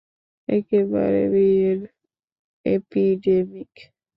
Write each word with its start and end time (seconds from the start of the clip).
একেবারে 0.49 1.21
বিয়ের 1.33 1.79
এপিডেমিক! 2.65 3.71